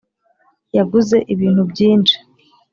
[0.77, 2.15] Yaguze ibintu byinshi